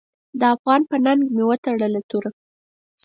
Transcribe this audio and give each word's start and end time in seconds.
د 0.39 0.41
افغان 0.55 0.81
په 0.89 0.95
ننګ 1.05 1.21
مې 1.35 1.43
وتړله 1.49 2.01
توره. 2.09 2.31